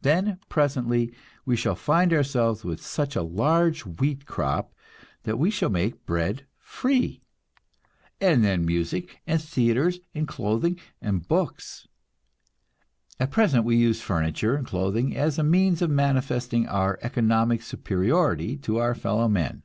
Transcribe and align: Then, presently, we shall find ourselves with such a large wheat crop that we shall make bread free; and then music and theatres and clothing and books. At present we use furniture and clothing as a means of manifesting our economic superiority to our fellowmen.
Then, 0.00 0.38
presently, 0.48 1.12
we 1.44 1.54
shall 1.54 1.74
find 1.74 2.10
ourselves 2.14 2.64
with 2.64 2.82
such 2.82 3.14
a 3.14 3.20
large 3.20 3.80
wheat 3.84 4.24
crop 4.24 4.72
that 5.24 5.38
we 5.38 5.50
shall 5.50 5.68
make 5.68 6.06
bread 6.06 6.46
free; 6.56 7.20
and 8.18 8.42
then 8.42 8.64
music 8.64 9.20
and 9.26 9.42
theatres 9.42 10.00
and 10.14 10.26
clothing 10.26 10.80
and 11.02 11.28
books. 11.28 11.86
At 13.20 13.30
present 13.30 13.66
we 13.66 13.76
use 13.76 14.00
furniture 14.00 14.56
and 14.56 14.66
clothing 14.66 15.14
as 15.14 15.38
a 15.38 15.42
means 15.44 15.82
of 15.82 15.90
manifesting 15.90 16.66
our 16.66 16.98
economic 17.02 17.60
superiority 17.60 18.56
to 18.56 18.78
our 18.78 18.94
fellowmen. 18.94 19.64